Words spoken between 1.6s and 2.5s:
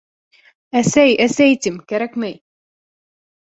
тим, кәрәкмәй.